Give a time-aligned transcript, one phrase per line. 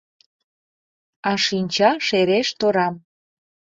[1.29, 2.95] А шинча шереш торам.